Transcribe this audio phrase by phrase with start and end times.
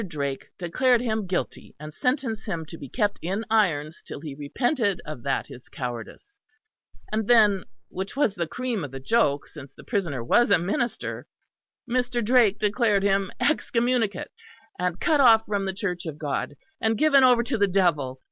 [0.07, 4.99] Drake declared him guilty; and sentenced him to be kept in irons till he repented
[5.05, 6.39] of that his cowardice;
[7.11, 11.27] and then, which was the cream of the joke, since the prisoner was a minister,
[11.87, 12.25] Mr.
[12.25, 14.29] Drake declared him excommunicate,
[14.79, 18.19] and cut off from the Church of God, and given over to the devil.